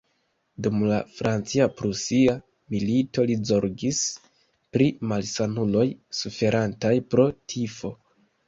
Dum 0.67 0.77
la 0.91 0.95
Francia-Prusia 1.17 2.33
Milito 2.75 3.27
li 3.31 3.37
zorgis 3.51 4.01
pri 4.77 4.89
malsanuloj 5.13 5.87
suferantaj 6.23 6.97
pro 7.13 7.29
tifo. 7.55 7.95